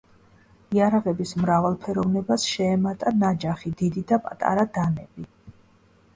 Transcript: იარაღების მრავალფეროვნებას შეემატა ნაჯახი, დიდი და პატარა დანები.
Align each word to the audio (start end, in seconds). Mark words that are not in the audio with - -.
იარაღების 0.77 1.33
მრავალფეროვნებას 1.41 2.47
შეემატა 2.55 3.15
ნაჯახი, 3.25 3.75
დიდი 3.83 4.05
და 4.15 4.21
პატარა 4.27 4.67
დანები. 4.81 5.29